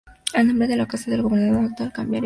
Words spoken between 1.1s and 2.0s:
del Gobernador actual cambiaba